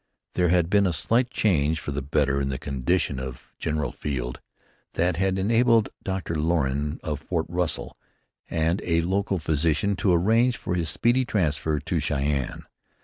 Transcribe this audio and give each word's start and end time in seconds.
There 0.33 0.49
had 0.49 0.67
been 0.67 0.87
a 0.87 0.93
slight 0.93 1.29
change 1.29 1.79
for 1.79 1.91
the 1.91 2.01
better 2.01 2.41
in 2.41 2.49
the 2.49 2.57
condition 2.57 3.19
of 3.19 3.51
General 3.59 3.91
Field 3.91 4.39
that 4.93 5.17
had 5.17 5.37
enabled 5.37 5.89
Dr. 6.01 6.33
Lorain 6.33 6.99
of 7.03 7.19
Fort 7.19 7.45
Russell 7.47 7.95
and 8.49 8.81
a 8.83 9.01
local 9.01 9.37
physician 9.37 9.95
to 9.97 10.11
arrange 10.11 10.57
for 10.57 10.73
his 10.73 10.89
speedy 10.89 11.23
transfer 11.23 11.79
to 11.79 11.99
Cheyenne. 11.99 12.63